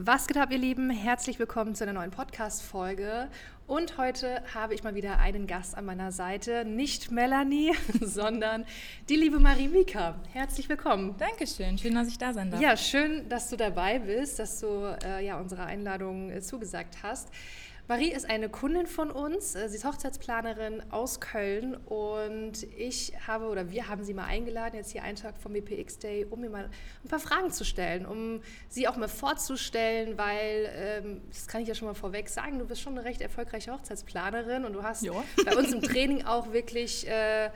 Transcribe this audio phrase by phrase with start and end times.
[0.00, 0.90] Was geht ab, ihr Lieben?
[0.90, 3.26] Herzlich willkommen zu einer neuen Podcast-Folge.
[3.66, 6.64] Und heute habe ich mal wieder einen Gast an meiner Seite.
[6.64, 8.64] Nicht Melanie, sondern
[9.08, 10.14] die liebe Marie Mika.
[10.32, 11.16] Herzlich willkommen.
[11.18, 11.78] Dankeschön.
[11.78, 12.60] Schön, dass ich da sein darf.
[12.60, 17.28] Ja, schön, dass du dabei bist, dass du äh, ja, unserer Einladung äh, zugesagt hast.
[17.88, 19.54] Marie ist eine Kundin von uns.
[19.54, 24.76] Äh, sie ist Hochzeitsplanerin aus Köln und ich habe oder wir haben sie mal eingeladen,
[24.76, 26.68] jetzt hier einen Tag vom BPX Day, um mir mal
[27.02, 31.68] ein paar Fragen zu stellen, um sie auch mal vorzustellen, weil, ähm, das kann ich
[31.68, 35.02] ja schon mal vorweg sagen, du bist schon eine recht erfolgreiche Hochzeitsplanerin und du hast
[35.02, 35.24] jo.
[35.46, 37.08] bei uns im Training auch wirklich.
[37.08, 37.48] Äh,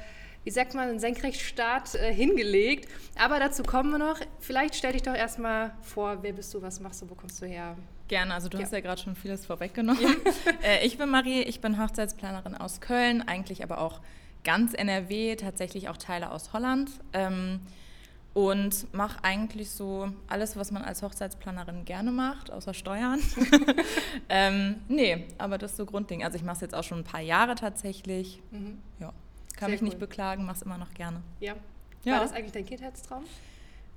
[0.45, 2.89] wie sagt man, einen Senkrechtstart äh, hingelegt.
[3.17, 4.19] Aber dazu kommen wir noch.
[4.41, 7.47] Vielleicht stell dich doch erstmal vor, wer bist du, was machst du, wo kommst du
[7.47, 7.77] her?
[8.09, 8.65] Gerne, also du ja.
[8.65, 10.03] hast ja gerade schon vieles vorweggenommen.
[10.03, 10.53] Ja.
[10.63, 14.01] äh, ich bin Marie, ich bin Hochzeitsplanerin aus Köln, eigentlich aber auch
[14.45, 16.91] ganz NRW, tatsächlich auch Teile aus Holland.
[17.13, 17.61] Ähm,
[18.35, 23.21] und mache eigentlich so alles, was man als Hochzeitsplanerin gerne macht, außer Steuern.
[24.29, 26.25] ähm, nee, aber das ist so Grundding.
[26.25, 28.41] Also ich mache es jetzt auch schon ein paar Jahre tatsächlich.
[28.51, 28.79] Mhm.
[29.01, 29.13] Ja,
[29.63, 29.89] kann Sehr mich cool.
[29.91, 31.23] nicht beklagen, mache es immer noch gerne.
[31.39, 31.55] Ja.
[32.05, 33.23] War das eigentlich dein Kindheitstraum?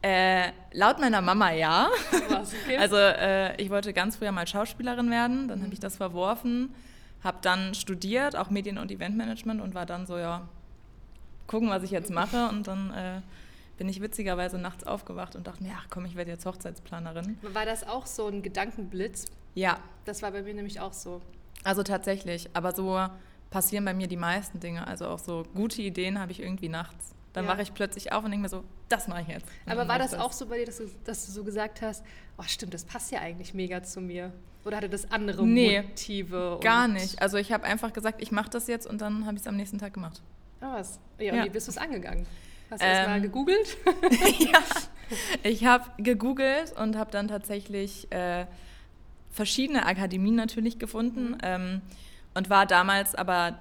[0.03, 1.89] Äh, laut meiner Mama ja.
[2.29, 2.77] Was, okay.
[2.79, 5.63] Also äh, ich wollte ganz früher mal Schauspielerin werden, dann mhm.
[5.63, 6.75] habe ich das verworfen,
[7.23, 10.47] habe dann studiert, auch Medien- und Eventmanagement und war dann so, ja,
[11.47, 13.21] gucken, was ich jetzt mache und dann äh,
[13.79, 17.39] bin ich witzigerweise nachts aufgewacht und dachte mir, ach komm, ich werde jetzt Hochzeitsplanerin.
[17.41, 19.25] War das auch so ein Gedankenblitz?
[19.55, 19.79] Ja.
[20.05, 21.23] Das war bei mir nämlich auch so.
[21.63, 22.99] Also tatsächlich, aber so
[23.55, 24.85] passieren bei mir die meisten Dinge.
[24.85, 27.15] Also auch so gute Ideen habe ich irgendwie nachts.
[27.31, 27.51] Dann ja.
[27.51, 29.45] wache ich plötzlich auf und denke mir so, das mache ich jetzt.
[29.65, 32.03] Aber war das, das, auch so bei dir, dass du, dass du so gesagt hast,
[32.37, 34.33] oh stimmt, das passt ja eigentlich mega zu mir?
[34.65, 36.59] Oder hatte das andere nee, Motive?
[36.61, 37.21] gar nicht.
[37.21, 39.55] Also ich habe einfach gesagt, ich mache das jetzt und dann habe ich es am
[39.55, 40.21] nächsten Tag gemacht.
[40.59, 40.99] Ah, was?
[41.17, 41.45] Ja, und ja.
[41.45, 42.25] wie bist du es angegangen?
[42.69, 43.77] Hast du ähm, erst mal gegoogelt?
[44.39, 44.59] ja,
[45.43, 48.47] ich habe gegoogelt und habe dann tatsächlich äh,
[49.31, 51.37] verschiedene Akademien natürlich gefunden mhm.
[51.41, 51.81] ähm,
[52.35, 53.57] und war damals aber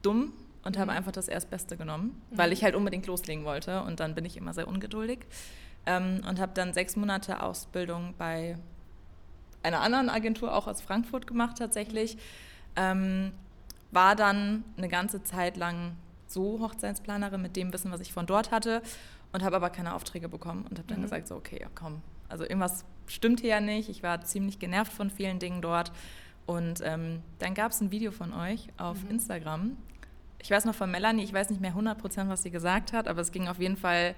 [0.00, 0.32] dumm
[0.64, 0.80] und mhm.
[0.80, 2.38] habe einfach das Erstbeste genommen, mhm.
[2.38, 5.20] weil ich halt unbedingt loslegen wollte und dann bin ich immer sehr ungeduldig
[5.84, 8.56] ähm, und habe dann sechs Monate Ausbildung bei
[9.62, 12.16] einer anderen Agentur auch aus Frankfurt gemacht tatsächlich.
[12.76, 13.32] Ähm,
[13.90, 15.96] war dann eine ganze Zeit lang
[16.26, 18.82] so Hochzeitsplanerin mit dem Wissen, was ich von dort hatte
[19.32, 21.02] und habe aber keine Aufträge bekommen und habe dann mhm.
[21.02, 23.88] gesagt, so okay, ja, komm, also irgendwas stimmt hier ja nicht.
[23.88, 25.92] Ich war ziemlich genervt von vielen Dingen dort.
[26.46, 29.10] Und ähm, dann gab es ein Video von euch auf mhm.
[29.10, 29.76] Instagram,
[30.44, 33.08] ich weiß noch von Melanie, ich weiß nicht mehr 100 Prozent, was sie gesagt hat,
[33.08, 34.14] aber es ging auf jeden Fall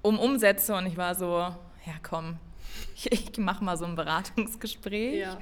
[0.00, 2.36] um Umsätze und ich war so, ja komm,
[2.94, 5.18] ich, ich mache mal so ein Beratungsgespräch.
[5.18, 5.38] Ja.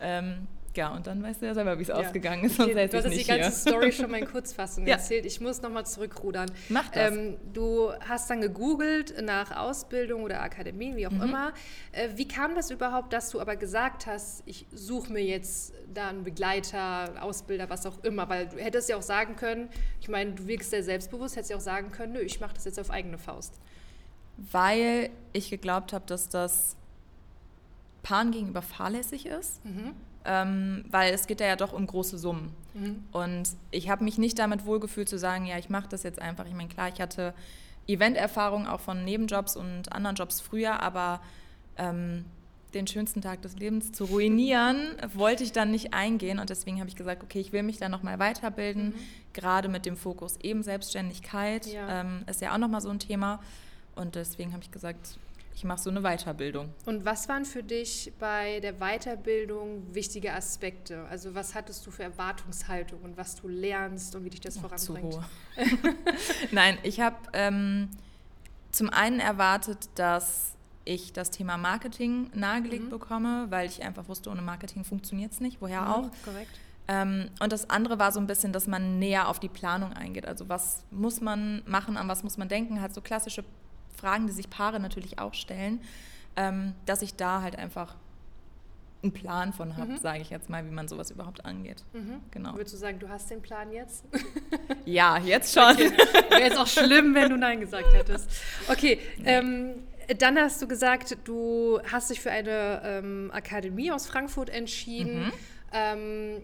[0.00, 1.94] Ähm, ja, und dann weißt du ja selber, wie es ja.
[1.94, 2.56] ausgegangen ist.
[2.56, 3.50] Sonst okay, du hast die ganze hier.
[3.50, 4.94] Story schon mal in Kurzfassung ja.
[4.94, 5.26] erzählt.
[5.26, 6.50] Ich muss nochmal zurückrudern.
[6.68, 7.12] Mach das.
[7.12, 11.22] Ähm, du hast dann gegoogelt nach Ausbildung oder Akademien, wie auch mhm.
[11.22, 11.52] immer.
[11.92, 16.08] Äh, wie kam das überhaupt, dass du aber gesagt hast, ich suche mir jetzt da
[16.08, 18.28] einen Begleiter, Ausbilder, was auch immer?
[18.28, 19.68] Weil du hättest ja auch sagen können,
[20.00, 22.64] ich meine, du wirkst sehr selbstbewusst, hättest ja auch sagen können, nö, ich mache das
[22.64, 23.54] jetzt auf eigene Faust.
[24.52, 26.76] Weil ich geglaubt habe, dass das
[28.02, 29.64] Paaren gegenüber fahrlässig ist.
[29.64, 29.94] Mhm
[30.26, 32.52] ähm, weil es geht ja doch um große Summen.
[32.74, 33.04] Mhm.
[33.12, 36.46] Und ich habe mich nicht damit wohlgefühlt zu sagen, ja, ich mache das jetzt einfach.
[36.46, 37.32] Ich meine, klar, ich hatte
[37.86, 41.20] Event-Erfahrung auch von Nebenjobs und anderen Jobs früher, aber
[41.78, 42.24] ähm,
[42.74, 46.88] den schönsten Tag des Lebens zu ruinieren, wollte ich dann nicht eingehen und deswegen habe
[46.88, 48.94] ich gesagt, okay, ich will mich da nochmal weiterbilden, mhm.
[49.32, 52.00] gerade mit dem Fokus eben Selbstständigkeit ja.
[52.00, 53.40] Ähm, ist ja auch nochmal so ein Thema
[53.94, 55.18] und deswegen habe ich gesagt,
[55.56, 56.68] ich mache so eine Weiterbildung.
[56.84, 61.06] Und was waren für dich bei der Weiterbildung wichtige Aspekte?
[61.08, 65.14] Also was hattest du für Erwartungshaltung und was du lernst und wie dich das voranbringt?
[65.14, 65.24] Zu hohe.
[66.52, 67.88] Nein, ich habe ähm,
[68.70, 70.52] zum einen erwartet, dass
[70.84, 72.90] ich das Thema Marketing nahegelegt mhm.
[72.90, 75.62] bekomme, weil ich einfach wusste, ohne Marketing funktioniert es nicht.
[75.62, 76.10] Woher mhm, auch?
[76.22, 76.50] Korrekt.
[76.86, 80.26] Ähm, und das andere war so ein bisschen, dass man näher auf die Planung eingeht.
[80.26, 82.82] Also was muss man machen, an was muss man denken?
[82.82, 83.42] Halt so klassische
[83.96, 85.80] Fragen, die sich Paare natürlich auch stellen,
[86.36, 87.96] ähm, dass ich da halt einfach
[89.02, 89.98] einen Plan von habe, mhm.
[89.98, 91.84] sage ich jetzt mal, wie man sowas überhaupt angeht.
[91.92, 92.20] Mhm.
[92.30, 92.54] Genau.
[92.54, 94.04] Würdest du sagen, du hast den Plan jetzt?
[94.84, 95.70] ja, jetzt schon.
[95.70, 95.92] Okay.
[96.30, 98.30] Wäre jetzt auch schlimm, wenn du Nein gesagt hättest.
[98.68, 99.24] Okay, nee.
[99.26, 99.74] ähm,
[100.18, 105.26] dann hast du gesagt, du hast dich für eine ähm, Akademie aus Frankfurt entschieden.
[105.26, 105.32] Mhm.
[105.72, 106.42] Ähm,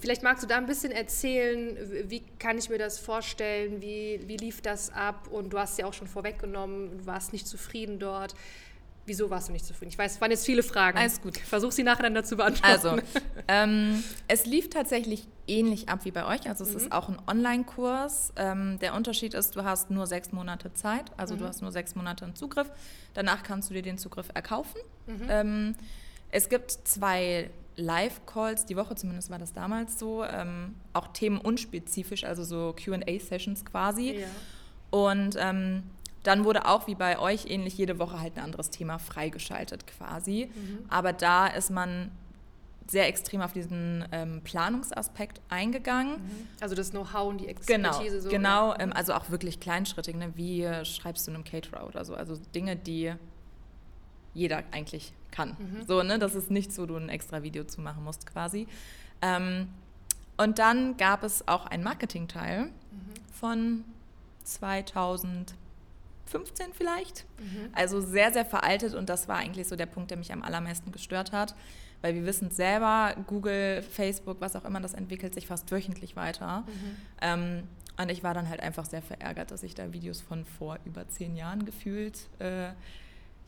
[0.00, 1.76] Vielleicht magst du da ein bisschen erzählen,
[2.08, 5.28] wie kann ich mir das vorstellen, wie, wie lief das ab?
[5.30, 8.34] Und du hast ja auch schon vorweggenommen, du warst nicht zufrieden dort.
[9.06, 9.90] wieso warst du nicht zufrieden?
[9.90, 10.96] Ich weiß, es waren jetzt viele Fragen.
[10.96, 11.36] Alles gut.
[11.38, 12.70] Versuch sie nacheinander zu beantworten.
[12.72, 12.96] Also,
[13.48, 16.48] ähm, es lief tatsächlich ähnlich ab wie bei euch.
[16.48, 16.76] Also es Mhm.
[16.76, 18.32] ist auch ein Online-Kurs.
[18.36, 21.10] Ähm, der Unterschied ist, du hast nur sechs Monate Zeit.
[21.16, 21.38] Also Mhm.
[21.40, 22.70] du hast nur sechs Monate einen Zugriff.
[23.14, 24.80] Danach kannst du dir den Zugriff erkaufen.
[25.08, 25.26] Mhm.
[25.28, 25.74] Ähm,
[26.30, 32.44] es gibt zwei Live-Calls, die Woche zumindest war das damals so, ähm, auch themenunspezifisch, also
[32.44, 34.20] so QA-Sessions quasi.
[34.20, 34.26] ja.
[34.90, 35.84] Und ähm,
[36.22, 40.50] dann wurde auch wie bei euch ähnlich jede Woche halt ein anderes Thema freigeschaltet quasi.
[40.54, 40.78] Mhm.
[40.88, 42.10] Aber da ist man
[42.88, 46.16] sehr extrem auf diesen ähm, Planungsaspekt eingegangen.
[46.60, 48.20] Also das Know-how und die Genau, Expertise.
[48.20, 48.70] so, genau.
[48.72, 48.80] ja.
[48.80, 50.32] Ähm, also auch wirklich kleinschrittig, ne?
[50.34, 52.14] wie äh, schreibst du einem Caterer oder so.
[52.14, 53.12] Also Dinge, die
[54.34, 55.56] jeder eigentlich kann.
[55.58, 55.86] Mhm.
[55.86, 56.18] So, ne?
[56.18, 58.66] Das ist nichts, wo du ein extra Video zu machen musst quasi.
[59.22, 59.68] Ähm,
[60.36, 62.72] und dann gab es auch einen Marketingteil Mhm.
[63.32, 63.84] von
[64.44, 65.54] 2015
[66.72, 67.24] vielleicht.
[67.38, 67.70] Mhm.
[67.72, 70.92] Also sehr, sehr veraltet und das war eigentlich so der Punkt, der mich am allermeisten
[70.92, 71.54] gestört hat.
[72.02, 76.60] Weil wir wissen selber, Google, Facebook, was auch immer, das entwickelt sich fast wöchentlich weiter.
[76.66, 76.96] Mhm.
[77.20, 77.62] Ähm,
[78.00, 81.06] und ich war dann halt einfach sehr verärgert, dass ich da Videos von vor über
[81.08, 82.70] zehn Jahren gefühlt äh,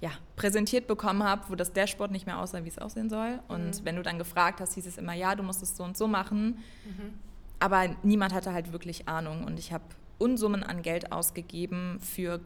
[0.02, 3.38] ja, präsentiert bekommen habe, wo das Dashboard nicht mehr aussah, wie es aussehen soll.
[3.48, 3.84] Und Mhm.
[3.84, 6.06] wenn du dann gefragt hast, hieß es immer, ja, du musst es so und so
[6.08, 6.58] machen.
[6.84, 7.14] Mhm.
[7.60, 9.84] Aber niemand hatte halt wirklich Ahnung und ich habe
[10.18, 12.40] Unsummen an Geld ausgegeben für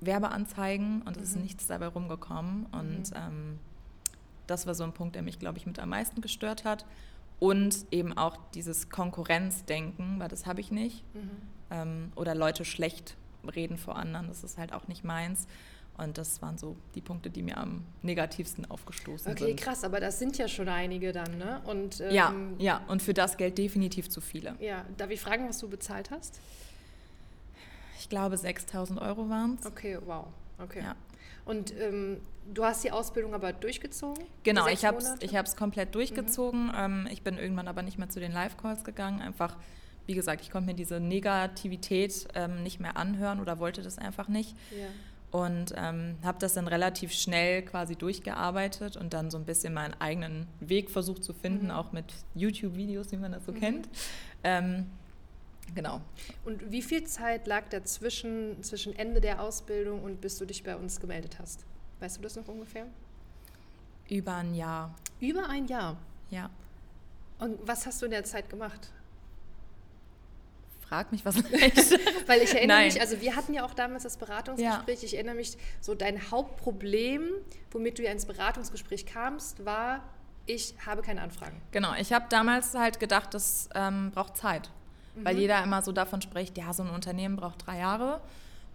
[0.00, 1.42] Werbeanzeigen und es ist Mhm.
[1.42, 2.66] nichts dabei rumgekommen.
[2.66, 3.58] Und ähm,
[4.46, 6.84] das war so ein Punkt, der mich, glaube ich, mit am meisten gestört hat.
[7.40, 11.04] Und eben auch dieses Konkurrenzdenken, weil das habe ich nicht.
[11.14, 11.30] Mhm.
[11.70, 13.16] Ähm, oder Leute schlecht
[13.54, 15.46] reden vor anderen, das ist halt auch nicht meins.
[15.98, 19.60] Und das waren so die Punkte, die mir am negativsten aufgestoßen Okay, sind.
[19.60, 21.60] krass, aber das sind ja schon einige dann, ne?
[21.66, 24.54] Und, ähm, Ja, ja, und für das Geld definitiv zu viele.
[24.60, 26.38] Ja, darf ich fragen, was du bezahlt hast?
[27.98, 29.66] Ich glaube, 6000 Euro waren es.
[29.66, 30.26] Okay, wow.
[30.62, 30.82] Okay.
[30.82, 30.94] Ja.
[31.44, 32.20] Und ähm,
[32.54, 34.24] du hast die Ausbildung aber durchgezogen?
[34.44, 35.24] Genau, ich habe es Monate?
[35.26, 36.70] ich hab's komplett durchgezogen.
[36.76, 39.20] Ähm, ich bin irgendwann aber nicht mehr zu den Live-Calls gegangen.
[39.20, 39.56] Einfach,
[40.06, 44.28] wie gesagt, ich konnte mir diese Negativität ähm, nicht mehr anhören oder wollte das einfach
[44.28, 44.54] nicht.
[44.70, 44.86] Ja.
[45.30, 49.92] Und ähm, habe das dann relativ schnell quasi durchgearbeitet und dann so ein bisschen meinen
[50.00, 51.70] eigenen Weg versucht zu finden, Mhm.
[51.72, 53.60] auch mit YouTube-Videos, wie man das so Mhm.
[53.60, 53.88] kennt.
[54.42, 54.86] Ähm,
[55.74, 56.00] genau.
[56.46, 60.74] Und wie viel Zeit lag dazwischen, zwischen Ende der Ausbildung und bis du dich bei
[60.76, 61.66] uns gemeldet hast?
[62.00, 62.86] Weißt du das noch ungefähr?
[64.08, 65.98] Über ein Jahr, Über ein Jahr.
[66.30, 66.48] ja.
[67.38, 68.90] Und was hast du in der Zeit gemacht?
[70.88, 71.98] Frag mich was leicht.
[72.28, 72.86] Weil ich erinnere Nein.
[72.86, 75.02] mich, also wir hatten ja auch damals das Beratungsgespräch.
[75.04, 77.22] Ich erinnere mich, so dein Hauptproblem,
[77.70, 80.02] womit du ja ins Beratungsgespräch kamst, war,
[80.46, 81.60] ich habe keine Anfragen.
[81.72, 84.70] Genau, ich habe damals halt gedacht, das ähm, braucht Zeit.
[85.14, 85.40] Weil Mhm.
[85.40, 88.20] jeder immer so davon spricht, ja, so ein Unternehmen braucht drei Jahre.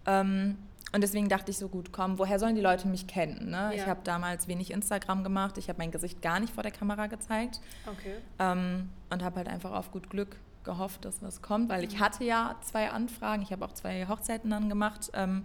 [0.06, 0.58] Ähm,
[0.94, 3.50] und deswegen dachte ich so, gut, komm, woher sollen die Leute mich kennen?
[3.50, 3.72] Ne?
[3.74, 3.86] Ich Ja.
[3.88, 7.60] habe damals wenig Instagram gemacht, ich habe mein Gesicht gar nicht vor der Kamera gezeigt
[7.86, 8.16] Okay.
[8.38, 12.24] ähm, und habe halt einfach auf gut Glück gehofft, dass was kommt, weil ich hatte
[12.24, 15.42] ja zwei Anfragen, ich habe auch zwei Hochzeiten dann gemacht ähm,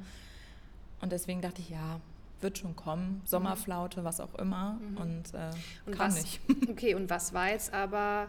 [1.02, 2.00] und deswegen dachte ich, ja,
[2.42, 4.98] wird schon kommen, Sommerflaute, was auch immer Mhm.
[4.98, 5.50] und, äh,
[5.86, 6.40] Und kam was, nicht.
[6.70, 8.28] Okay, und was war jetzt aber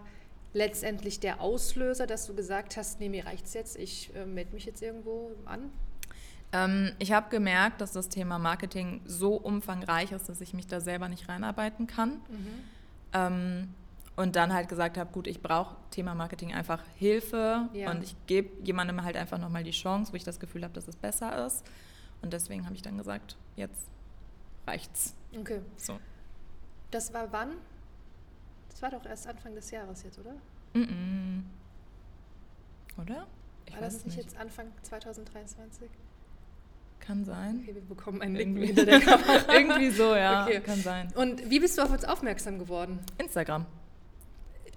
[0.53, 4.65] letztendlich der Auslöser, dass du gesagt hast, nee, mir reicht's jetzt, ich äh, melde mich
[4.65, 5.71] jetzt irgendwo an?
[6.53, 10.81] Ähm, ich habe gemerkt, dass das Thema Marketing so umfangreich ist, dass ich mich da
[10.81, 12.21] selber nicht reinarbeiten kann.
[12.29, 12.49] Mhm.
[13.13, 13.75] Ähm,
[14.17, 17.91] und dann halt gesagt habe, gut, ich brauche Thema Marketing einfach Hilfe Ja.
[17.91, 20.89] und ich gebe jemandem halt einfach nochmal die Chance, wo ich das Gefühl habe, dass
[20.89, 21.65] es besser ist.
[22.21, 23.89] Und deswegen habe ich dann gesagt, jetzt
[24.67, 25.15] reicht's.
[25.39, 25.61] Okay.
[25.77, 25.99] So.
[26.91, 27.53] Das war wann?
[28.69, 30.35] Das war doch erst Anfang des Jahres jetzt, oder?
[30.75, 31.43] Mm -mm.
[33.01, 33.27] Oder?
[33.67, 34.17] Ich war das nicht nicht.
[34.19, 35.89] jetzt Anfang 2023?
[37.01, 37.61] Kann sein.
[37.63, 38.67] Okay, wir bekommen einen Link Irgendwie.
[38.67, 39.53] hinter der Kamera.
[39.55, 40.45] Irgendwie so, ja.
[40.47, 40.61] Okay.
[40.61, 41.09] Kann sein.
[41.17, 43.01] Und wie bist du auf uns aufmerksam geworden?
[43.19, 43.67] Instagram.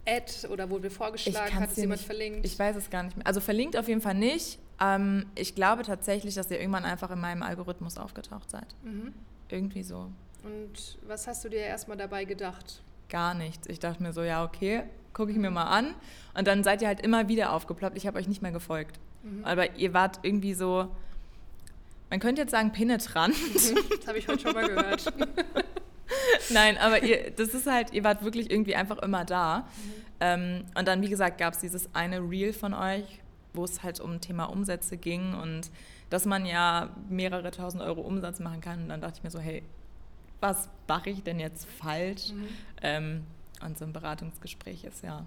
[0.05, 2.45] Ad oder wurde Ich vorgeschlagen, hat es jemand nicht- verlinkt?
[2.45, 3.25] Ich weiß es gar nicht mehr.
[3.25, 4.59] Also verlinkt auf jeden Fall nicht.
[4.81, 8.67] Ähm, ich glaube tatsächlich, dass ihr irgendwann einfach in meinem Algorithmus aufgetaucht seid.
[8.83, 9.13] mhm.
[9.49, 10.09] Irgendwie so.
[10.43, 12.81] Und was hast du dir erstmal dabei gedacht?
[13.09, 13.67] Gar nichts.
[13.67, 15.93] Ich dachte mir so, ja, okay, gucke ich mir mal an.
[16.33, 17.95] Und dann seid ihr halt immer wieder aufgeploppt.
[17.95, 18.99] Ich habe euch nicht mehr gefolgt.
[19.21, 19.45] Mhm.
[19.45, 20.89] Aber ihr wart irgendwie so,
[22.13, 23.35] man könnte jetzt sagen penetrant.
[23.55, 23.73] Das
[24.07, 25.11] habe ich heute schon mal gehört.
[26.51, 29.67] Nein, aber ihr, das ist halt, ihr wart wirklich irgendwie einfach immer da.
[30.19, 33.19] Ähm, und dann, wie gesagt, gab es dieses eine Reel von euch,
[33.55, 35.71] wo es halt um Thema Umsätze ging und
[36.11, 38.83] dass man ja mehrere tausend Euro Umsatz machen kann.
[38.83, 39.63] Und dann dachte ich mir so, hey,
[40.39, 42.31] was mache ich denn jetzt falsch?
[42.31, 42.47] Mhm.
[42.83, 43.23] Ähm,
[43.65, 45.25] und so ein Beratungsgespräch ist ja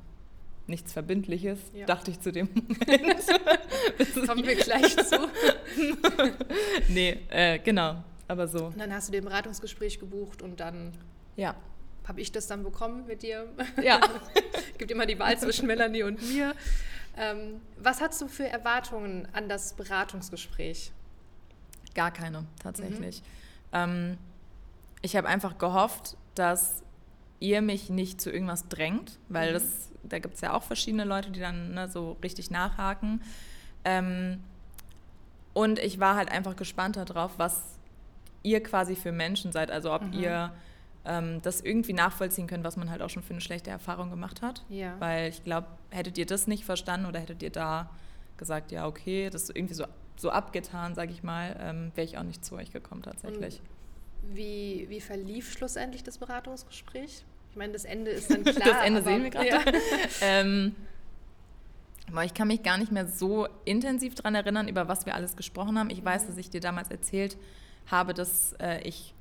[0.66, 1.86] nichts Verbindliches, Ja.
[1.86, 3.16] dachte ich zu dem Moment.
[4.26, 5.28] Kommen wir gleich zu.
[6.88, 8.02] nee, äh, genau.
[8.28, 8.66] aber so.
[8.66, 10.92] Und dann hast du dir ein Beratungsgespräch gebucht und dann
[11.36, 11.54] Ja.
[12.08, 13.48] habe ich das dann bekommen mit dir.
[13.82, 14.00] Ja.
[14.78, 16.54] Gibt immer die Wahl zwischen Melanie und mir.
[17.18, 20.92] Ähm, was hast du für Erwartungen an das Beratungsgespräch?
[21.94, 23.22] Gar keine, tatsächlich.
[23.72, 24.18] Ähm,
[25.00, 26.82] ich habe einfach gehofft, dass
[27.40, 31.30] ihr mich nicht zu irgendwas drängt, weil das, da gibt es ja auch verschiedene Leute,
[31.30, 33.22] die dann ne, so richtig nachhaken.
[33.84, 34.40] Ähm,
[35.52, 37.62] und ich war halt einfach gespannt darauf, was
[38.42, 39.70] ihr quasi für Menschen seid.
[39.70, 40.52] Also ob ihr
[41.04, 44.42] ähm, das irgendwie nachvollziehen könnt, was man halt auch schon für eine schlechte Erfahrung gemacht
[44.42, 44.64] hat.
[44.68, 44.94] Ja.
[44.98, 47.90] Weil ich glaube, hättet ihr das nicht verstanden oder hättet ihr da
[48.36, 49.84] gesagt, ja, okay, das ist irgendwie so,
[50.16, 53.62] so abgetan, sage ich mal, ähm, wäre ich auch nicht zu euch gekommen tatsächlich.
[54.22, 57.24] Wie, wie verlief schlussendlich das Beratungsgespräch?
[57.50, 58.54] Ich meine, das Ende ist dann klar.
[58.74, 59.48] das Ende aber- sehen wir gerade.
[59.48, 59.60] Ja.
[60.20, 60.74] ähm,
[62.12, 65.36] boah, ich kann mich gar nicht mehr so intensiv daran erinnern, über was wir alles
[65.36, 65.90] gesprochen haben.
[65.90, 67.36] Ich weiß, dass ich dir damals erzählt
[67.86, 69.14] habe, dass äh, ich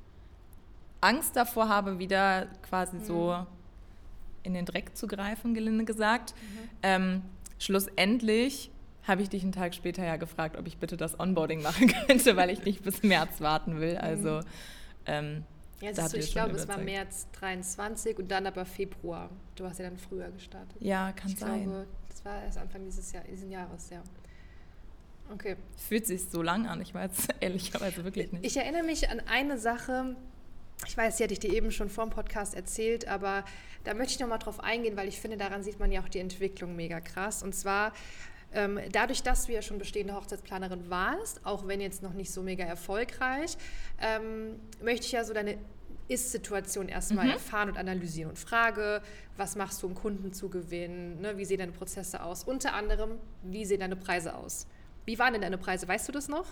[1.00, 3.46] Angst davor habe, wieder quasi so
[4.42, 6.34] in den Dreck zu greifen, gelinde gesagt.
[6.82, 7.22] Ähm,
[7.58, 8.70] schlussendlich
[9.06, 12.36] habe ich dich einen Tag später ja gefragt, ob ich bitte das Onboarding machen könnte,
[12.36, 13.96] weil ich nicht bis März warten will.
[13.98, 14.40] Also
[15.06, 15.44] ähm,
[15.80, 16.78] Ja, da du, ich glaube, es war.
[16.78, 19.30] März 23 und dann aber Februar.
[19.54, 20.76] Du hast ja dann früher gestartet.
[20.80, 21.64] Ja, kann ich sein.
[21.64, 24.02] glaube, das war erst Anfang dieses Jahr, diesen Jahres, ja.
[25.32, 25.56] Okay.
[25.76, 28.44] Fühlt sich so lang an, ich weiß ehrlicherweise wirklich nicht.
[28.44, 30.16] Ich erinnere mich an eine Sache,
[30.86, 33.44] ich weiß, die hatte ich dir eben schon vor dem Podcast erzählt, aber
[33.84, 36.18] da möchte ich nochmal drauf eingehen, weil ich finde, daran sieht man ja auch die
[36.18, 37.42] Entwicklung mega krass.
[37.42, 37.92] Und zwar
[38.56, 42.42] ähm, dadurch, dass du ja schon bestehende Hochzeitsplanerin warst, auch wenn jetzt noch nicht so
[42.42, 43.56] mega erfolgreich,
[44.00, 45.56] ähm, möchte ich ja so deine
[46.08, 49.02] Ist-Situation erstmal erfahren und analysieren und frage,
[49.36, 51.20] was machst du, um Kunden zu gewinnen?
[51.20, 51.36] Ne?
[51.36, 52.44] Wie sehen deine Prozesse aus?
[52.44, 54.66] Unter anderem, wie sehen deine Preise aus?
[55.04, 55.86] Wie waren denn deine Preise?
[55.86, 56.46] Weißt du das noch?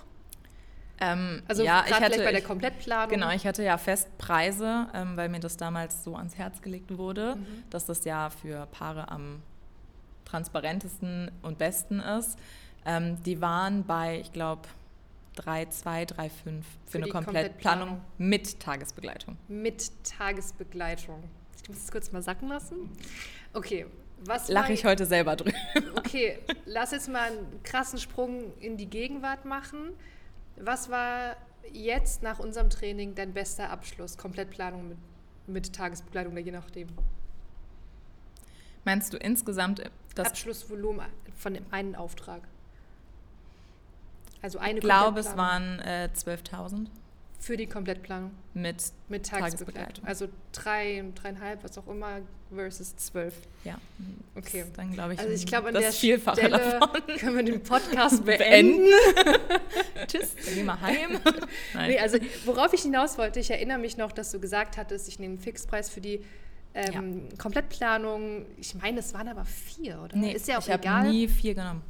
[1.01, 3.11] Ähm, Also ja, ich hatte, vielleicht bei der ich, Komplettplanung.
[3.11, 7.37] Genau, ich hatte ja Festpreise, ähm, weil mir das damals so ans Herz gelegt wurde,
[7.37, 7.65] Mhm.
[7.71, 9.43] dass das ja für Paare am
[10.25, 12.39] transparentesten und besten ist.
[12.85, 14.63] Ähm, die waren bei, ich glaube,
[15.37, 16.53] 3,2, 3,5 für,
[16.87, 18.01] Für eine Komplettplanung Komplettplanung.
[18.19, 19.37] mit Tagesbegleitung.
[19.49, 21.25] Mit Tagesbegleitung.
[21.63, 22.91] Ich muss das kurz mal sacken lassen.
[23.53, 23.87] Okay,
[24.27, 25.57] was Lache ich heute selber drüber.
[25.97, 29.91] Okay, lass jetzt mal einen krassen Sprung in die Gegenwart machen.
[30.57, 31.37] Was war
[31.73, 34.17] jetzt nach unserem Training dein bester Abschluss?
[34.17, 34.99] Komplettplanung mit,
[35.47, 36.89] mit Tagesbegleitung oder je nachdem.
[38.85, 39.83] Meinst du insgesamt
[40.15, 41.07] das Abschlussvolumen
[41.37, 42.43] von dem einen Auftrag.
[44.43, 46.87] Also eine Ich glaube, es waren äh, 12.000
[47.41, 48.77] für die Komplettplanung mit,
[49.09, 50.05] mit Tagesbegleitung.
[50.05, 50.05] Tagesbegleitung.
[50.07, 52.21] Also drei, dreieinhalb, was auch immer,
[52.55, 53.35] versus zwölf.
[53.65, 53.77] ja.
[54.35, 54.61] Okay.
[54.61, 57.03] Das ist Dann glaube ich, Also ich glaube, an das der Vielfache Stelle davon.
[57.19, 58.87] können wir den Podcast beenden.
[60.07, 61.21] Tschüss, dann gehen wir heim.
[61.75, 61.91] Nein.
[61.91, 65.19] Nee, also worauf ich hinaus wollte, ich erinnere mich noch, dass du gesagt hattest, ich
[65.19, 66.25] nehme einen Fixpreis für die
[66.75, 68.47] ähm, Komplettplanung.
[68.59, 70.17] Ich meine, es waren aber vier, oder?
[70.17, 71.09] Nee, Ist ja auch ich habe egal.
[71.09, 71.83] nie vier genommen.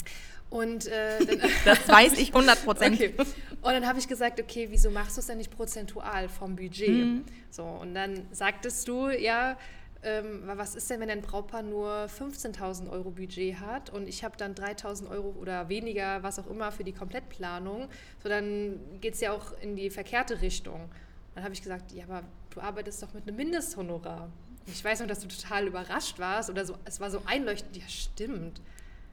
[0.51, 3.01] Und äh, dann, Das weiß ich 100 Prozent.
[3.01, 3.15] Okay.
[3.63, 6.89] Und dann habe ich gesagt, okay, wieso machst du es denn nicht prozentual vom Budget?
[7.07, 7.25] Mhm.
[7.51, 9.57] So, und dann sagtest du, ja,
[10.03, 14.37] ähm, was ist denn, wenn ein Brautpaar nur 15.000 Euro Budget hat und ich habe
[14.37, 17.89] dann 3.000 Euro oder weniger, was auch immer, für die Komplettplanung?
[18.23, 20.91] So, dann geht es ja auch in die verkehrte Richtung.
[21.35, 24.31] Dann habe ich gesagt, ja, aber du arbeitest doch mit einem Mindesthonorar.
[24.67, 27.89] Ich weiß noch, dass du total überrascht warst oder so, es war so einleuchtend, ja,
[27.89, 28.61] stimmt.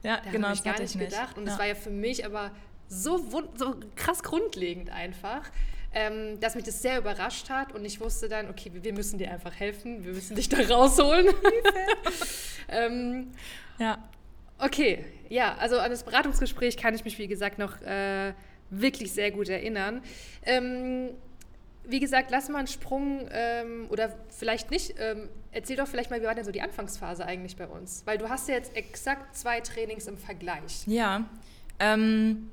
[0.02, 1.10] Ja, Da genau, habe ich das gar hatte nicht ich nicht.
[1.10, 1.36] gedacht.
[1.38, 1.52] Und ja.
[1.52, 2.50] es war ja für mich aber
[2.88, 3.18] so,
[3.56, 5.42] so krass grundlegend einfach,
[5.94, 7.72] ähm, dass mich das sehr überrascht hat.
[7.72, 10.04] Und ich wusste dann, okay, wir- wir müssen dir einfach helfen.
[10.04, 11.26] Wir müssen dich da rausholen.
[12.68, 13.30] ähm,
[13.78, 13.98] ja.
[14.58, 18.32] okay, ja, also an das Beratungsgespräch kann ich mich, wie gesagt, noch äh,
[18.70, 20.02] wirklich sehr gut erinnern.
[20.44, 21.10] Ähm,
[21.84, 24.94] wie gesagt, lass mal einen Sprung ähm, oder vielleicht nicht.
[24.98, 28.02] Ähm, erzähl doch vielleicht mal, wie war denn so die Anfangsphase eigentlich bei uns?
[28.06, 30.86] Weil du hast ja jetzt exakt zwei Trainings im Vergleich.
[30.86, 31.24] Ja,
[31.78, 32.50] ähm,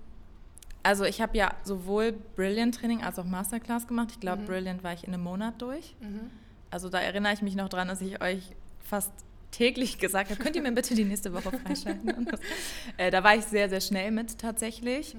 [0.81, 4.09] also ich habe ja sowohl Brilliant-Training als auch Masterclass gemacht.
[4.12, 5.95] Ich glaube, Brilliant war ich in einem Monat durch.
[6.71, 8.43] Also da erinnere ich mich noch dran, dass ich euch
[8.79, 9.12] fast
[9.51, 12.27] täglich gesagt habe, könnt ihr mir bitte die nächste Woche freischalten?
[12.29, 12.39] Das,
[12.98, 15.15] äh, da war ich sehr, sehr schnell mit tatsächlich.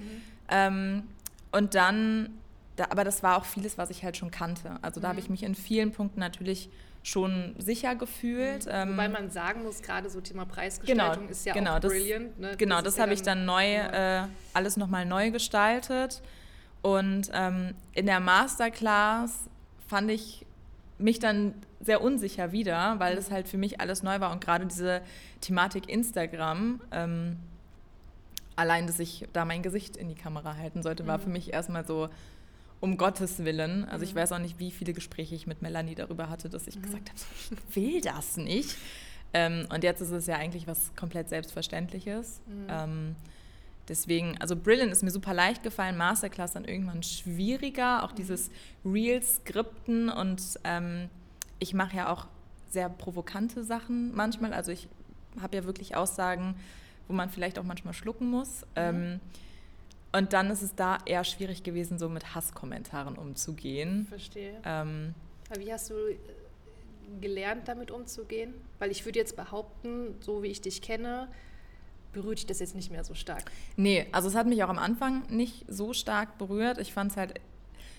[0.49, 1.05] Ähm,
[1.52, 2.38] und dann,
[2.81, 4.79] da, aber das war auch vieles, was ich halt schon kannte.
[4.83, 6.71] Also da habe ich mich in vielen Punkten natürlich
[7.03, 8.67] schon sicher gefühlt.
[8.69, 12.39] Ähm, Wobei man sagen muss, gerade so Thema Preisgestaltung ist ja genau, auch das, brilliant.
[12.39, 12.57] Ne?
[12.57, 14.23] Genau, das, ja habe ich dann neu, äh,
[14.53, 16.23] alles nochmal neu gestaltet.
[16.83, 19.33] Und ähm, in der Masterclass
[19.87, 20.47] fand ich
[20.99, 24.67] mich dann sehr unsicher wieder, weil es halt für mich alles neu war und gerade
[24.67, 25.01] diese
[25.41, 27.37] Thematik Instagram, ähm,
[28.57, 31.87] allein, dass ich da mein Gesicht in die Kamera halten sollte, war für mich erstmal
[31.87, 32.11] so,
[32.81, 33.85] um Gottes Willen.
[33.85, 34.19] Also ich mhm.
[34.19, 36.83] weiß auch nicht, wie viele Gespräche ich mit Melanie darüber hatte, dass ich mhm.
[36.83, 37.21] gesagt habe,
[37.69, 38.77] ich will das nicht.
[39.33, 42.41] Ähm, und jetzt ist es ja eigentlich was komplett Selbstverständliches.
[42.47, 42.67] Mhm.
[42.69, 43.17] Ähm,
[43.89, 48.17] deswegen, also Brilliant ist mir super leicht gefallen, Masterclass dann irgendwann schwieriger, auch mhm.
[48.17, 48.51] dieses
[48.85, 51.09] Real-Skripten und ähm,
[51.59, 52.27] ich mache ja auch
[52.71, 54.53] sehr provokante Sachen manchmal.
[54.53, 54.89] Also ich
[55.41, 56.57] habe ja wirklich Aussagen,
[57.07, 58.65] wo man vielleicht auch manchmal schlucken muss.
[58.77, 59.21] Mhm.
[60.12, 64.07] Und dann ist es da eher schwierig gewesen, so mit Hasskommentaren umzugehen.
[64.09, 64.61] Verstehe.
[64.64, 65.14] Ähm,
[65.57, 66.17] wie hast du äh,
[67.21, 68.55] gelernt, damit umzugehen?
[68.79, 71.29] Weil ich würde jetzt behaupten, so wie ich dich kenne,
[72.12, 73.50] berührt dich das jetzt nicht mehr so stark.
[73.76, 76.79] Nee, also es hat mich auch am Anfang nicht so stark berührt.
[76.79, 77.40] Ich fand es halt,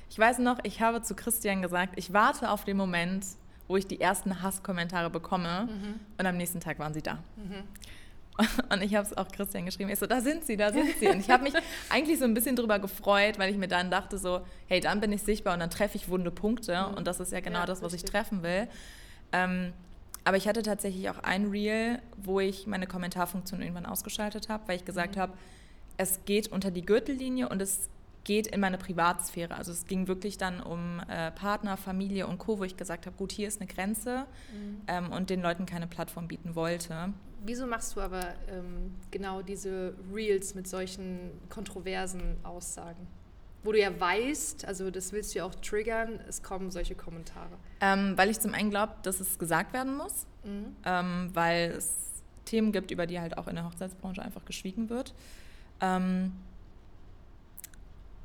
[0.10, 3.26] ich weiß noch, ich habe zu Christian gesagt, ich warte auf den Moment,
[3.68, 6.00] wo ich die ersten Hasskommentare bekomme mhm.
[6.18, 7.24] und am nächsten Tag waren sie da.
[7.38, 7.64] Mhm.
[8.72, 9.90] Und ich habe es auch Christian geschrieben.
[9.90, 11.08] Ich so, da sind sie, da sind sie.
[11.08, 11.54] Und ich habe mich
[11.90, 15.12] eigentlich so ein bisschen drüber gefreut, weil ich mir dann dachte so, hey, dann bin
[15.12, 16.88] ich sichtbar und dann treffe ich wunde Punkte.
[16.90, 16.98] Mhm.
[16.98, 18.10] Und das ist ja genau ja, das, was richtig.
[18.10, 18.68] ich treffen will.
[19.32, 19.74] Ähm,
[20.24, 24.76] aber ich hatte tatsächlich auch ein Reel, wo ich meine Kommentarfunktion irgendwann ausgeschaltet habe, weil
[24.78, 25.22] ich gesagt mhm.
[25.22, 25.34] habe,
[25.98, 27.90] es geht unter die Gürtellinie und es
[28.24, 29.56] geht in meine Privatsphäre.
[29.56, 33.16] Also es ging wirklich dann um äh, Partner, Familie und Co., wo ich gesagt habe,
[33.18, 34.82] gut, hier ist eine Grenze mhm.
[34.88, 37.14] ähm, und den Leuten keine Plattform bieten wollte.
[37.44, 43.08] Wieso machst du aber ähm, genau diese Reels mit solchen kontroversen Aussagen?
[43.64, 47.58] Wo du ja weißt, also das willst du ja auch triggern, es kommen solche Kommentare.
[47.80, 50.76] Ähm, weil ich zum einen glaube, dass es gesagt werden muss, mhm.
[50.84, 51.96] ähm, weil es
[52.46, 55.14] Themen gibt, über die halt auch in der Hochzeitsbranche einfach geschwiegen wird.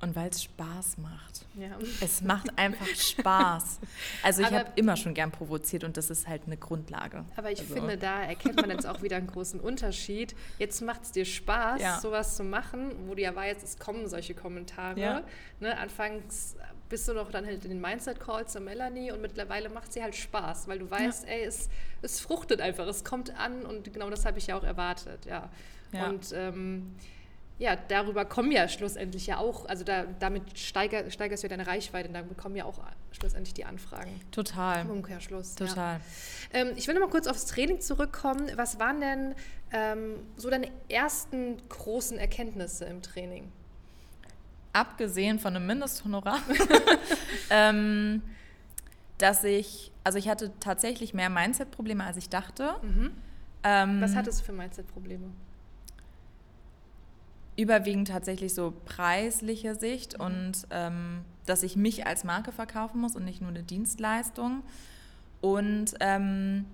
[0.01, 1.47] Und weil es Spaß macht.
[1.55, 1.71] Ja.
[2.03, 3.81] Es macht einfach Spaß.
[4.23, 7.25] Also ich habe immer schon gern provoziert und das ist halt eine Grundlage.
[7.35, 7.75] Aber ich also.
[7.75, 10.37] finde, da erkennt man jetzt auch wieder einen großen Unterschied.
[10.59, 11.99] Jetzt macht es dir Spaß, ja.
[11.99, 15.01] sowas zu machen, wo du ja weißt, es kommen solche Kommentare.
[15.01, 15.23] Ja.
[15.61, 16.57] Ne, anfangs
[16.91, 20.15] bist du noch dann halt in den Mindset-Calls der Melanie und mittlerweile macht sie halt
[20.15, 21.69] Spaß, weil du weißt, ey, es,
[22.03, 25.51] es fruchtet einfach, es kommt an und genau das habe ich ja auch erwartet, ja.
[25.93, 26.95] Und ähm,
[27.59, 31.67] ja, darüber kommen ja schlussendlich ja auch, also da, damit steiger, steigerst du ja deine
[31.67, 32.81] Reichweite und damit kommen ja auch
[33.13, 34.21] schlussendlich die Anfragen.
[34.31, 34.83] Total.
[34.83, 35.55] Im Umkehrschluss.
[35.55, 36.01] Total.
[36.53, 36.61] Ja.
[36.61, 38.51] Ähm, ich will noch mal kurz aufs Training zurückkommen.
[38.57, 39.35] Was waren denn
[39.73, 43.51] ähm, so deine ersten großen Erkenntnisse im Training?
[44.75, 46.41] Abgesehen von einem Mindesthonorar,
[47.51, 48.21] ähm,
[49.17, 52.75] dass ich, also ich hatte tatsächlich mehr Mindset-Probleme, als ich dachte.
[52.83, 53.13] Mhm.
[53.63, 55.31] Ähm, Was hattest du für Mindset-Probleme?
[57.57, 60.25] Überwiegend tatsächlich so preisliche Sicht mhm.
[60.25, 64.63] und ähm, dass ich mich als Marke verkaufen muss und nicht nur eine Dienstleistung.
[65.41, 66.67] Und ähm,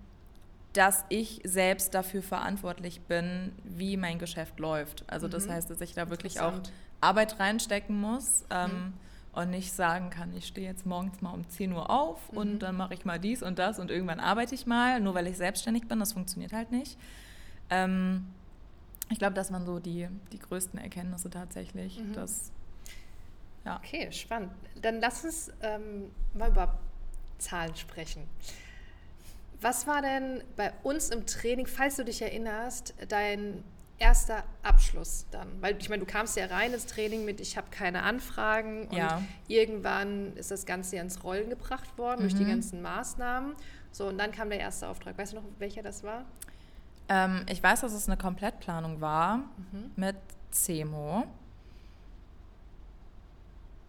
[0.73, 5.05] dass ich selbst dafür verantwortlich bin, wie mein Geschäft läuft.
[5.07, 5.53] Also das mhm.
[5.53, 6.55] heißt, dass ich da wirklich auch
[7.01, 8.93] Arbeit reinstecken muss ähm, mhm.
[9.33, 12.39] und nicht sagen kann, ich stehe jetzt morgens mal um 10 Uhr auf mhm.
[12.39, 15.27] und dann mache ich mal dies und das und irgendwann arbeite ich mal, nur weil
[15.27, 16.01] ich selbstständig bin.
[16.01, 16.97] Das funktioniert halt nicht.
[17.69, 18.27] Ähm,
[19.13, 21.99] ich glaube, das waren so die, die größten Erkenntnisse tatsächlich.
[21.99, 22.13] Mhm.
[22.15, 22.51] Dass,
[23.65, 23.77] ja.
[23.77, 24.53] Okay, spannend.
[24.81, 26.79] Dann lass uns ähm, mal über
[27.39, 28.27] Zahlen sprechen.
[29.61, 33.63] Was war denn bei uns im Training, falls du dich erinnerst, dein
[33.99, 35.49] erster Abschluss dann?
[35.61, 38.97] Weil ich meine, du kamst ja rein ins Training mit, ich habe keine Anfragen und
[38.97, 39.23] ja.
[39.47, 42.23] irgendwann ist das Ganze ja ins Rollen gebracht worden mhm.
[42.23, 42.49] durch die mhm.
[42.51, 43.55] ganzen Maßnahmen.
[43.93, 45.17] So, und dann kam der erste Auftrag.
[45.17, 46.25] Weißt du noch, welcher das war?
[47.13, 49.91] Ähm, ich weiß, dass es eine Komplettplanung war mhm.
[49.97, 50.17] mit
[50.51, 51.25] CEMO.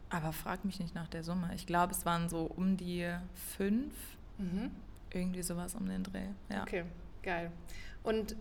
[0.09, 1.49] Aber frag mich nicht nach der Summe.
[1.55, 3.09] Ich glaube, es waren so um die
[3.55, 3.93] fünf.
[4.38, 4.71] Mhm.
[5.12, 6.27] Irgendwie sowas um den Dreh.
[6.49, 6.63] Ja.
[6.63, 6.83] Okay,
[7.21, 7.49] geil.
[8.03, 8.36] Und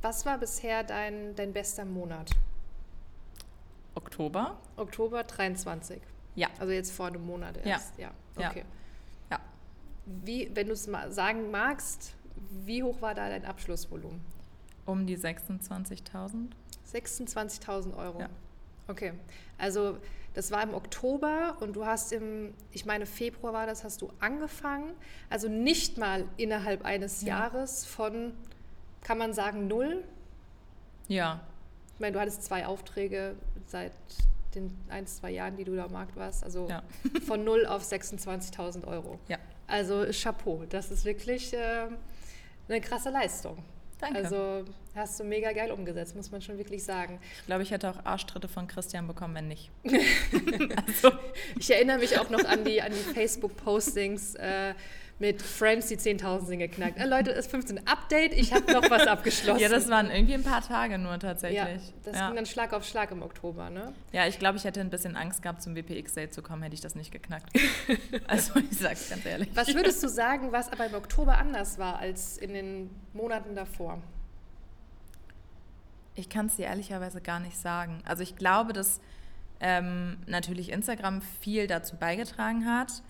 [0.00, 2.32] was war bisher dein, dein bester Monat?
[3.94, 4.58] Oktober.
[4.76, 6.02] Oktober 23.
[6.34, 6.48] Ja.
[6.58, 7.96] Also jetzt vor einem Monat erst.
[7.96, 8.10] Ja.
[8.38, 8.50] ja.
[8.50, 8.64] Okay.
[9.30, 9.38] Ja.
[10.04, 12.17] Wie, wenn du es mal sagen magst,
[12.64, 14.20] wie hoch war da dein Abschlussvolumen?
[14.86, 16.48] Um die 26.000.
[16.92, 18.20] 26.000 Euro.
[18.20, 18.28] Ja.
[18.86, 19.12] Okay,
[19.58, 19.98] also
[20.34, 24.10] das war im Oktober und du hast im, ich meine Februar war das, hast du
[24.20, 24.92] angefangen.
[25.28, 27.40] Also nicht mal innerhalb eines ja.
[27.40, 28.32] Jahres von,
[29.02, 30.04] kann man sagen, null?
[31.08, 31.40] Ja.
[31.94, 33.34] Ich meine, du hattest zwei Aufträge
[33.66, 33.92] seit
[34.54, 36.44] den ein, zwei Jahren, die du da am Markt warst.
[36.44, 36.82] Also ja.
[37.26, 39.18] von null auf 26.000 Euro.
[39.28, 39.38] Ja.
[39.66, 41.52] Also Chapeau, das ist wirklich...
[41.52, 41.88] Äh,
[42.68, 43.58] eine krasse Leistung.
[43.98, 44.18] Danke.
[44.18, 47.18] Also hast du mega geil umgesetzt, muss man schon wirklich sagen.
[47.40, 49.70] Ich glaube, ich hätte auch Arschtritte von Christian bekommen, wenn nicht.
[49.84, 51.10] also.
[51.58, 54.74] Ich erinnere mich auch noch an die, an die Facebook-Postings äh,
[55.20, 56.98] mit Friends, die 10.000 sind geknackt.
[56.98, 59.60] Äh, Leute, es ist 15 Update, ich habe noch was abgeschlossen.
[59.60, 61.58] ja, das waren irgendwie ein paar Tage nur tatsächlich.
[61.58, 62.26] Ja, das ja.
[62.28, 63.92] ging dann Schlag auf Schlag im Oktober, ne?
[64.12, 66.80] Ja, ich glaube, ich hätte ein bisschen Angst gehabt, zum WPX-Day zu kommen, hätte ich
[66.80, 67.50] das nicht geknackt.
[68.28, 69.48] also ich sag's ganz ehrlich.
[69.54, 74.00] Was würdest du sagen, was aber im Oktober anders war als in den Monaten davor?
[76.14, 78.02] Ich kann es dir ehrlicherweise gar nicht sagen.
[78.04, 79.00] Also ich glaube, dass
[79.60, 83.02] ähm, natürlich Instagram viel dazu beigetragen hat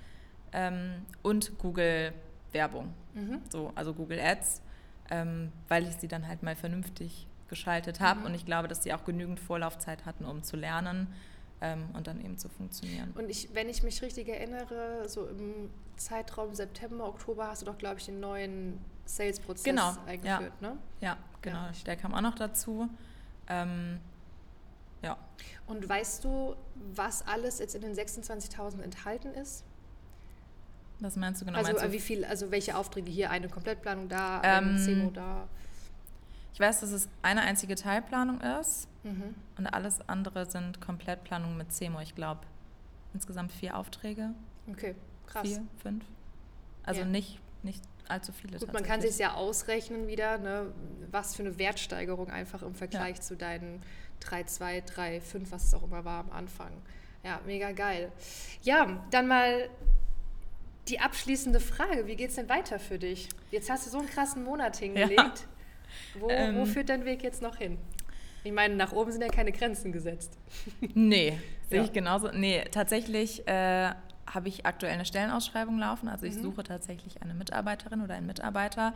[0.52, 2.12] ähm, und Google
[2.52, 3.40] Werbung, mhm.
[3.50, 4.62] so, also Google Ads,
[5.10, 8.26] ähm, weil ich sie dann halt mal vernünftig geschaltet habe mhm.
[8.26, 11.08] und ich glaube, dass sie auch genügend Vorlaufzeit hatten, um zu lernen
[11.60, 13.12] ähm, und dann eben zu funktionieren.
[13.16, 17.78] Und ich, wenn ich mich richtig erinnere, so im Zeitraum September, Oktober hast du doch,
[17.78, 19.94] glaube ich, den neuen Sales-Prozess genau.
[20.06, 20.68] eingeführt, ja.
[20.68, 20.78] ne?
[21.00, 21.58] Ja, genau.
[21.58, 21.72] Ja.
[21.86, 22.88] Der kam auch noch dazu.
[23.48, 23.98] Ähm,
[25.02, 25.16] ja.
[25.66, 26.54] Und weißt du,
[26.94, 29.64] was alles jetzt in den 26.000 enthalten ist?
[31.00, 31.58] Was meinst du genau?
[31.58, 31.92] Also du?
[31.92, 35.48] wie viel, also welche Aufträge hier, eine Komplettplanung da, ähm, ein CMO da?
[36.52, 39.34] Ich weiß, dass es eine einzige Teilplanung ist mhm.
[39.56, 42.00] und alles andere sind Komplettplanungen mit CMO.
[42.00, 42.40] Ich glaube,
[43.14, 44.30] insgesamt vier Aufträge.
[44.68, 45.46] Okay, krass.
[45.46, 46.04] Vier, fünf.
[46.84, 47.06] Also ja.
[47.06, 48.58] nicht, nicht allzu viele.
[48.58, 50.72] Gut, man kann sich ja ausrechnen wieder, ne,
[51.10, 53.22] was für eine Wertsteigerung einfach im Vergleich ja.
[53.22, 53.82] zu deinen
[54.22, 56.72] 3,2, 3,5, was es auch immer war am Anfang.
[57.22, 58.10] Ja, mega geil.
[58.62, 59.68] Ja, dann mal
[60.90, 62.06] die abschließende Frage.
[62.06, 63.28] Wie geht es denn weiter für dich?
[63.50, 65.18] Jetzt hast du so einen krassen Monat hingelegt.
[65.18, 66.20] Ja.
[66.20, 67.78] Wo, ähm, wo führt dein Weg jetzt noch hin?
[68.44, 70.38] Ich meine, nach oben sind ja keine Grenzen gesetzt.
[70.94, 71.84] Nee, sehe ja.
[71.84, 72.30] ich genauso.
[72.30, 73.92] Nee, tatsächlich äh,
[74.26, 76.08] habe ich aktuell eine Stellenausschreibung laufen.
[76.08, 76.42] Also ich mhm.
[76.42, 78.94] suche tatsächlich eine Mitarbeiterin oder einen Mitarbeiter,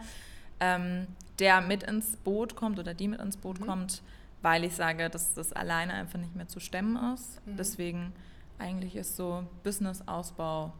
[0.60, 1.06] ähm,
[1.38, 3.66] der mit ins Boot kommt oder die mit ins Boot mhm.
[3.66, 4.02] kommt,
[4.42, 7.44] weil ich sage, dass das alleine einfach nicht mehr zu stemmen ist.
[7.46, 7.56] Mhm.
[7.56, 8.12] Deswegen
[8.58, 10.72] eigentlich ist so Business-Ausbau.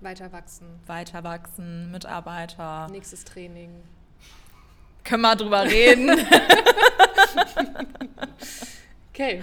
[0.00, 0.66] Weiter wachsen.
[0.86, 2.88] Weiter wachsen, Mitarbeiter.
[2.90, 3.82] Nächstes Training.
[5.04, 6.10] Können wir drüber reden.
[9.10, 9.42] okay.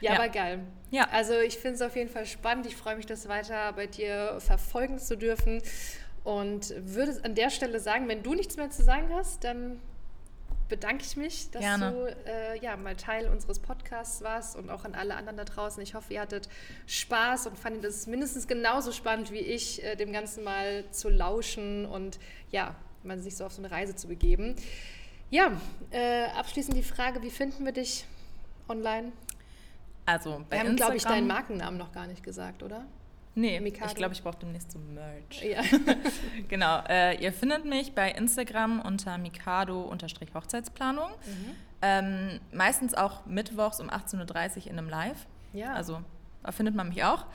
[0.00, 0.60] Ja, ja, aber geil.
[0.90, 1.08] Ja.
[1.12, 2.66] Also ich finde es auf jeden Fall spannend.
[2.66, 5.62] Ich freue mich, das weiter bei dir verfolgen zu dürfen.
[6.24, 9.80] Und würde an der Stelle sagen, wenn du nichts mehr zu sagen hast, dann
[10.68, 11.92] bedanke ich mich, dass Gerne.
[11.92, 15.82] du äh, ja, mal Teil unseres Podcasts warst und auch an alle anderen da draußen.
[15.82, 16.48] Ich hoffe, ihr hattet
[16.86, 21.86] Spaß und fandet es mindestens genauso spannend wie ich, äh, dem Ganzen mal zu lauschen
[21.86, 22.18] und
[22.50, 24.56] ja, man sich so auf so eine Reise zu begeben.
[25.30, 25.52] Ja,
[25.90, 28.06] äh, abschließend die Frage, wie finden wir dich
[28.68, 29.12] online?
[30.04, 32.86] Also bei Wir haben, glaube ich, deinen Markennamen noch gar nicht gesagt, oder?
[33.36, 33.90] Nee, Mikado.
[33.90, 35.42] ich glaube, ich brauche demnächst so Merch.
[35.42, 35.60] Ja.
[36.48, 41.10] genau, äh, ihr findet mich bei Instagram unter Mikado-Hochzeitsplanung.
[41.10, 41.56] Mhm.
[41.82, 45.26] Ähm, meistens auch mittwochs um 18.30 Uhr in einem Live.
[45.52, 45.74] Ja.
[45.74, 46.02] Also
[46.42, 47.26] da findet man mich auch.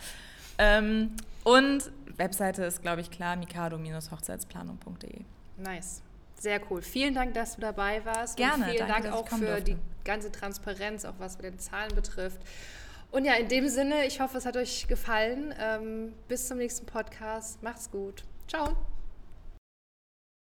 [0.58, 1.12] Ähm,
[1.44, 5.22] und Webseite ist, glaube ich, klar, mikado-hochzeitsplanung.de.
[5.58, 6.02] Nice.
[6.36, 6.82] Sehr cool.
[6.82, 8.38] Vielen Dank, dass du dabei warst.
[8.38, 8.66] Gerne.
[8.66, 9.64] Und vielen danke, Dank auch für durfte.
[9.64, 12.42] die ganze Transparenz, auch was mit den Zahlen betrifft.
[13.12, 15.54] Und ja, in dem Sinne, ich hoffe, es hat euch gefallen.
[15.60, 17.62] Ähm, bis zum nächsten Podcast.
[17.62, 18.24] Macht's gut.
[18.48, 18.76] Ciao.